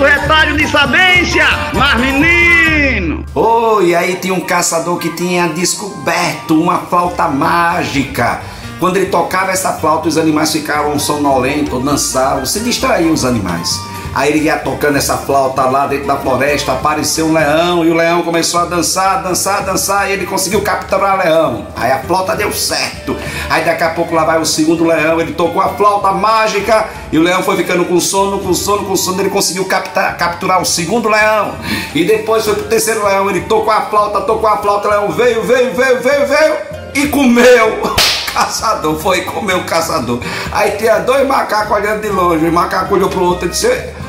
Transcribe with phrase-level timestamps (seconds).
[0.00, 1.44] do retalho de sabência,
[1.74, 3.24] mas menino!
[3.34, 8.40] Oh, aí tinha um caçador que tinha descoberto uma flauta mágica.
[8.78, 13.78] Quando ele tocava essa flauta, os animais ficavam sonolentos, dançavam, se distraíam os animais.
[14.14, 17.94] Aí ele ia tocando essa flauta lá dentro da floresta, apareceu um leão e o
[17.94, 21.66] leão começou a dançar, dançar, dançar e ele conseguiu capturar o leão.
[21.76, 23.16] Aí a flauta deu certo.
[23.48, 27.18] Aí daqui a pouco lá vai o segundo leão, ele tocou a flauta mágica e
[27.18, 30.64] o leão foi ficando com sono, com sono, com sono, ele conseguiu captar, capturar o
[30.64, 31.56] segundo leão.
[31.94, 35.10] E depois foi pro terceiro leão, ele tocou a flauta, tocou a flauta, o leão
[35.10, 36.56] veio, veio, veio, veio, veio
[36.94, 37.94] e comeu
[38.32, 40.20] caçador, foi comer o caçador.
[40.52, 43.66] Aí tinha dois macacos olhando de longe, o macaco olhou pro outro e disse: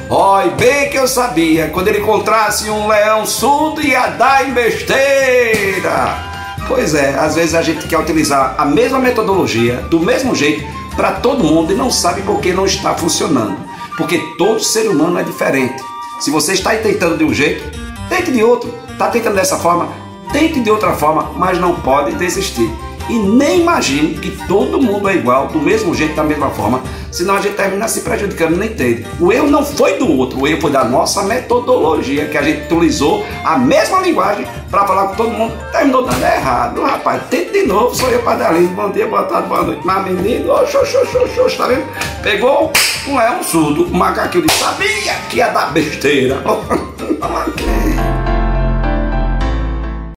[0.10, 6.30] Oi, bem que eu sabia, quando ele encontrasse um leão surdo ia dar em besteira.
[6.68, 10.64] Pois é, às vezes a gente quer utilizar a mesma metodologia, do mesmo jeito,
[10.96, 13.58] para todo mundo e não sabe por que não está funcionando.
[13.98, 15.82] Porque todo ser humano é diferente.
[16.20, 17.78] Se você está tentando de um jeito,
[18.10, 18.74] tente de outro.
[18.90, 19.90] Está tentando dessa forma,
[20.32, 22.70] tente de outra forma, mas não pode desistir.
[23.10, 27.36] E nem imagine que todo mundo é igual, do mesmo jeito, da mesma forma, senão
[27.36, 29.06] a gente termina se prejudicando, nem entende.
[29.20, 32.66] O erro não foi do outro, o erro foi da nossa metodologia, que a gente
[32.66, 36.82] utilizou a mesma linguagem para falar com todo mundo, terminou dando errado.
[36.82, 39.82] Rapaz, tente de novo, sou eu, Padre bom dia, boa tarde, boa noite.
[39.84, 41.84] Mas menino, xô, xô, tá vendo?
[42.24, 42.72] Pegou
[43.08, 46.42] um leão surdo, um macaquinho de sabia que ia dar besteira.